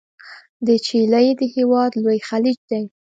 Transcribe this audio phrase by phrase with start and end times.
[0.67, 2.83] د چیلي د هیواد لوی خلیج دی.